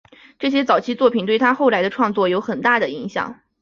[0.39, 3.39] 这些早期作品对他后来的创作有很大影响。